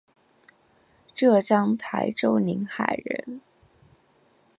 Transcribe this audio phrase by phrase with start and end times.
[1.13, 3.39] 浙江台州临海人。